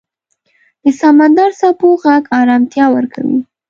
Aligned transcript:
د 0.83 0.85
سمندر 0.99 1.49
څپو 1.59 1.87
غږ 2.03 2.23
آرامتیا 2.39 2.85
ورکوي. 2.95 3.39